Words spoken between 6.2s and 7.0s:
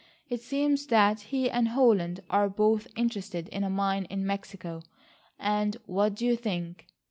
you think?"